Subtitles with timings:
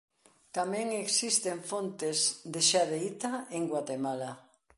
[0.57, 2.17] Tamén existen fontes
[2.53, 4.31] de xadeíta en Guatemala.